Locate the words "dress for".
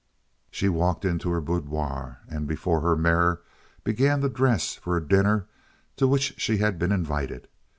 4.29-4.97